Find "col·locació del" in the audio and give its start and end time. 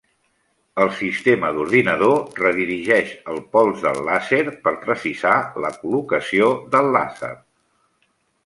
5.83-6.95